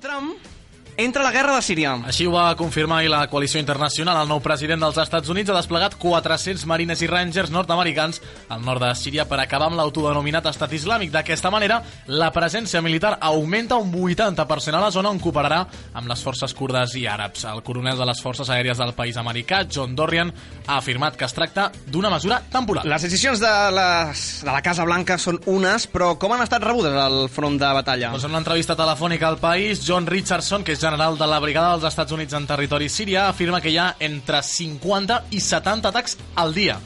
[0.00, 0.63] Donald Trump
[0.96, 1.94] entra la guerra de Síria.
[2.06, 4.20] Així ho va confirmar ahir la coalició internacional.
[4.22, 8.20] El nou president dels Estats Units ha desplegat 400 marines i rangers nord-americans
[8.54, 11.10] al nord de Síria per acabar amb l'autodenominat estat islàmic.
[11.14, 16.22] D'aquesta manera, la presència militar augmenta un 80% a la zona on cooperarà amb les
[16.22, 17.46] forces kurdes i àrabs.
[17.50, 20.32] El coronel de les forces aèries del país americà, John Dorrian,
[20.66, 22.88] ha afirmat que es tracta d'una mesura temporal.
[22.88, 26.94] Les decisions de, les, de la Casa Blanca són unes, però com han estat rebudes
[26.94, 28.12] al front de batalla?
[28.14, 31.74] Doncs en una entrevista telefònica al país, John Richardson, que és general de la brigada
[31.74, 36.20] dels Estats Units en territori síria, afirma que hi ha entre 50 i 70 atacs
[36.44, 36.82] al dia.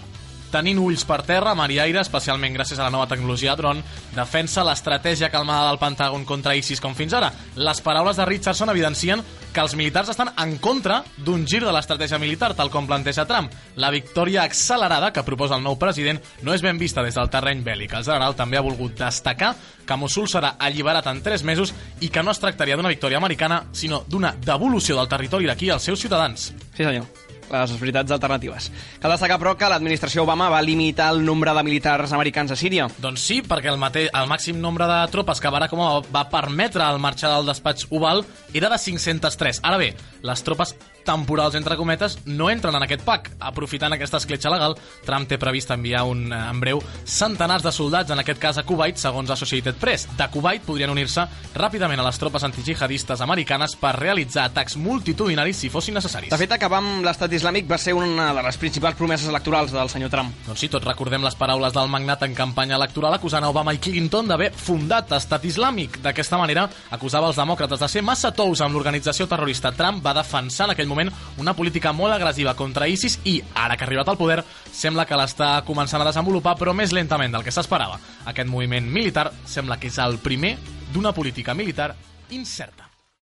[0.48, 3.82] Tenint ulls per terra, mar i aire, especialment gràcies a la nova tecnologia dron,
[4.14, 7.28] defensa l'estratègia calmada del Pentàgon contra ISIS com fins ara.
[7.56, 9.20] Les paraules de Richardson evidencien
[9.52, 13.52] que els militars estan en contra d'un gir de l'estratègia militar, tal com planteja Trump.
[13.76, 17.60] La victòria accelerada que proposa el nou president no és ben vista des del terreny
[17.66, 17.92] bèl·lic.
[17.92, 19.54] El general també ha volgut destacar
[19.84, 23.66] que Mosul serà alliberat en 3 mesos i que no es tractaria d'una victòria americana,
[23.72, 26.52] sinó d'una devolució del territori d'aquí als seus ciutadans.
[26.72, 28.70] Sí, senyor les veritats alternatives.
[29.02, 32.88] Cal destacar, però, que l'administració Obama va limitar el nombre de militars americans a Síria.
[32.98, 36.84] Doncs sí, perquè el, mate el màxim nombre de tropes que Barack Obama va permetre
[36.84, 39.62] al marxar del despatx Oval era de 503.
[39.62, 40.74] Ara bé, les tropes
[41.08, 43.32] temporals, entre cometes, no entren en aquest pack.
[43.40, 48.12] Aprofitant aquesta escletxa legal, Trump té previst enviar un, eh, en breu centenars de soldats,
[48.12, 50.08] en aquest cas a Kuwait, segons Associated Press.
[50.18, 55.70] De Kuwait podrien unir-se ràpidament a les tropes antijihadistes americanes per realitzar atacs multitudinaris si
[55.72, 56.30] fossin necessaris.
[56.30, 59.88] De fet, acabar amb l'estat islàmic va ser una de les principals promeses electorals del
[59.88, 60.34] senyor Trump.
[60.46, 63.80] Doncs sí, tots recordem les paraules del magnat en campanya electoral acusant a Obama i
[63.82, 66.00] Clinton d'haver fundat estat islàmic.
[66.04, 69.72] D'aquesta manera, acusava els demòcrates de ser massa tous amb l'organització terrorista.
[69.72, 73.86] Trump va defensar en aquell moment una política molt agressiva contra ISIS i, ara que
[73.86, 74.42] ha arribat al poder,
[74.72, 78.00] sembla que l'està començant a desenvolupar, però més lentament del que s'esperava.
[78.26, 80.56] Aquest moviment militar sembla que és el primer
[80.92, 81.94] d'una política militar
[82.34, 82.87] incerta.